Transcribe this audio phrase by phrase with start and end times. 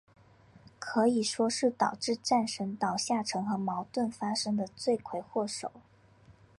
[0.79, 5.71] 可以说是导致战神岛下沉和矛盾发生的罪魁祸首。